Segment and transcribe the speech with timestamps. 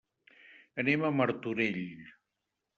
[0.85, 1.81] Anem a Martorell.